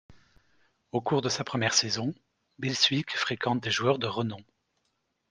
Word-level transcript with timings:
Au 0.93 0.99
cours 0.99 1.21
de 1.21 1.29
sa 1.29 1.43
première 1.43 1.75
saison, 1.75 2.15
Bill 2.57 2.75
Sweek 2.75 3.11
fréquente 3.15 3.61
des 3.61 3.69
joueurs 3.69 3.99
de 3.99 4.07
renoms. 4.07 4.43